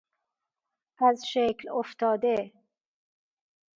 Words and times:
ازشکل 1.07 1.65
افتاده 1.79 2.51